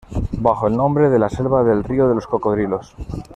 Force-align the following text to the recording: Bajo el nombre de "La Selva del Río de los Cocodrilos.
Bajo 0.39 0.65
el 0.65 0.75
nombre 0.75 1.11
de 1.11 1.19
"La 1.19 1.29
Selva 1.29 1.63
del 1.63 1.83
Río 1.83 2.07
de 2.09 2.15
los 2.15 2.25
Cocodrilos. 2.25 2.95